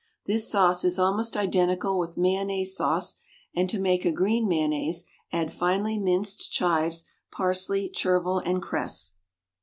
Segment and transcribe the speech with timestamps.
[0.25, 3.21] This sauce is almost identical with "Mayonnaise" sauce,
[3.55, 9.13] and to make a green mayonnaise add finely minced chives, parsley, chervil, and cress.